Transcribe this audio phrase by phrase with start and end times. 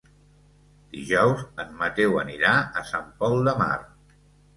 [0.93, 3.77] Dijous en Mateu anirà a Sant Pol de Mar.